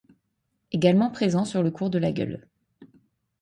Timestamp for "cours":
1.69-1.91